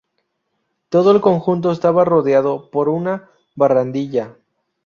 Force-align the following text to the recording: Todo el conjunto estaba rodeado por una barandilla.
Todo 0.89 1.11
el 1.11 1.21
conjunto 1.21 1.71
estaba 1.71 2.03
rodeado 2.05 2.71
por 2.71 2.89
una 2.89 3.29
barandilla. 3.55 4.35